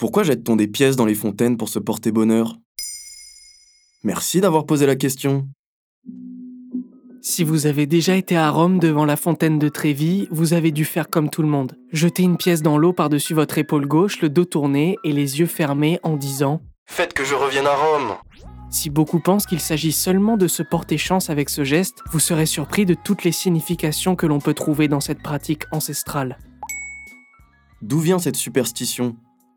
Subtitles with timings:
[0.00, 2.56] Pourquoi jette-t-on des pièces dans les fontaines pour se porter bonheur?
[4.02, 5.46] Merci d'avoir posé la question.
[7.20, 10.86] Si vous avez déjà été à Rome devant la fontaine de Trévi, vous avez dû
[10.86, 11.76] faire comme tout le monde.
[11.92, 15.44] Jeter une pièce dans l'eau par-dessus votre épaule gauche, le dos tourné et les yeux
[15.44, 18.14] fermés en disant Faites que je revienne à Rome
[18.70, 22.46] Si beaucoup pensent qu'il s'agit seulement de se porter chance avec ce geste, vous serez
[22.46, 26.38] surpris de toutes les significations que l'on peut trouver dans cette pratique ancestrale.
[27.82, 29.14] D'où vient cette superstition?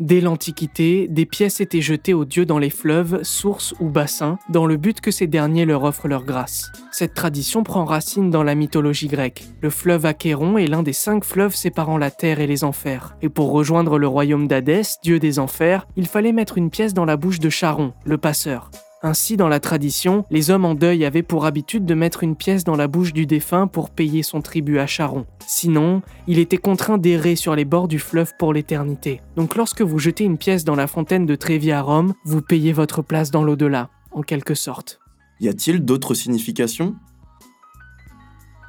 [0.00, 4.66] Dès l'Antiquité, des pièces étaient jetées aux dieux dans les fleuves, sources ou bassins, dans
[4.66, 6.72] le but que ces derniers leur offrent leur grâce.
[6.90, 9.44] Cette tradition prend racine dans la mythologie grecque.
[9.60, 13.16] Le fleuve Achéron est l'un des cinq fleuves séparant la terre et les enfers.
[13.22, 17.04] Et pour rejoindre le royaume d'Hadès, dieu des enfers, il fallait mettre une pièce dans
[17.04, 18.72] la bouche de Charon, le passeur.
[19.06, 22.64] Ainsi, dans la tradition, les hommes en deuil avaient pour habitude de mettre une pièce
[22.64, 25.26] dans la bouche du défunt pour payer son tribut à Charon.
[25.46, 29.20] Sinon, il était contraint d'errer sur les bords du fleuve pour l'éternité.
[29.36, 32.72] Donc lorsque vous jetez une pièce dans la fontaine de Trévi à Rome, vous payez
[32.72, 35.00] votre place dans l'au-delà, en quelque sorte.
[35.38, 36.94] Y a-t-il d'autres significations?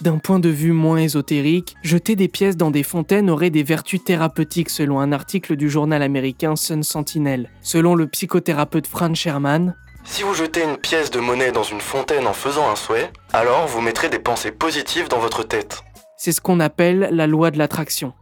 [0.00, 4.02] D'un point de vue moins ésotérique, jeter des pièces dans des fontaines aurait des vertus
[4.02, 7.48] thérapeutiques selon un article du journal américain Sun Sentinel.
[7.62, 9.76] Selon le psychothérapeute Fran Sherman,
[10.06, 13.66] Si vous jetez une pièce de monnaie dans une fontaine en faisant un souhait, alors
[13.66, 15.82] vous mettrez des pensées positives dans votre tête.
[16.16, 18.14] c'est ce qu'on appelle la loi de l'attraction.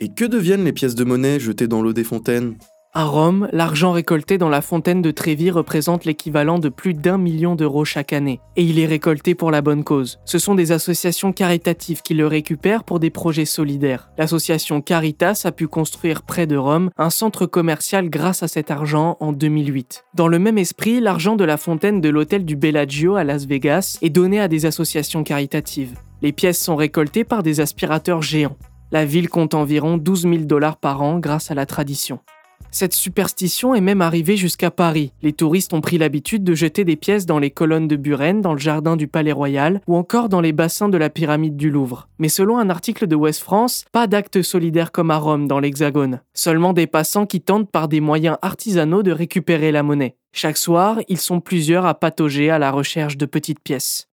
[0.00, 2.56] Et que deviennent les pièces de monnaie jetées dans l'eau des fontaines?
[2.94, 7.54] À Rome, l'argent récolté dans la fontaine de Trévi représente l'équivalent de plus d'un million
[7.54, 10.18] d'euros chaque année, et il est récolté pour la bonne cause.
[10.24, 14.10] Ce sont des associations caritatives qui le récupèrent pour des projets solidaires.
[14.16, 19.18] L'association Caritas a pu construire près de Rome un centre commercial grâce à cet argent
[19.20, 20.06] en 2008.
[20.14, 23.98] Dans le même esprit, l'argent de la fontaine de l'hôtel du Bellagio à Las Vegas
[24.00, 25.94] est donné à des associations caritatives.
[26.22, 28.56] Les pièces sont récoltées par des aspirateurs géants.
[28.90, 32.20] La ville compte environ 12 000 dollars par an grâce à la tradition.
[32.70, 35.12] Cette superstition est même arrivée jusqu'à Paris.
[35.22, 38.52] Les touristes ont pris l'habitude de jeter des pièces dans les colonnes de Buren, dans
[38.52, 42.08] le jardin du Palais Royal ou encore dans les bassins de la pyramide du Louvre.
[42.18, 46.20] Mais selon un article de West France, pas d'acte solidaire comme à Rome dans l'Hexagone.
[46.34, 50.16] Seulement des passants qui tentent par des moyens artisanaux de récupérer la monnaie.
[50.32, 54.08] Chaque soir, ils sont plusieurs à patauger à la recherche de petites pièces.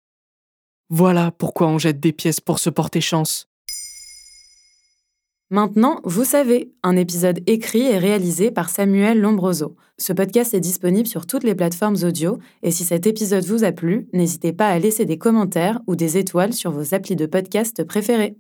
[0.91, 3.48] Voilà pourquoi on jette des pièces pour se porter chance.
[5.52, 9.76] Maintenant, vous savez, un épisode écrit et réalisé par Samuel Lombroso.
[9.98, 13.70] Ce podcast est disponible sur toutes les plateformes audio, et si cet épisode vous a
[13.70, 17.84] plu, n'hésitez pas à laisser des commentaires ou des étoiles sur vos applis de podcast
[17.84, 18.38] préférés.